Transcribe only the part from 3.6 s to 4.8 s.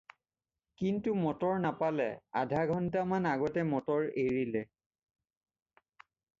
Motor এৰিলে।